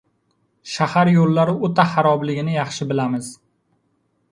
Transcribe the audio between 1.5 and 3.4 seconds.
oʻta xarobligini yaxshi bilamiz.